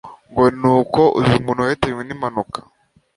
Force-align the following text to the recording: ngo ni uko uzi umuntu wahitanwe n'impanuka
ngo 0.29 0.43
ni 0.59 0.67
uko 0.77 1.01
uzi 1.19 1.33
umuntu 1.39 1.63
wahitanwe 1.65 2.01
n'impanuka 2.05 2.59